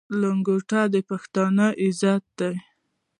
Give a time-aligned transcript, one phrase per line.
[0.21, 2.53] لنګوټه د پښتانه عزت دی.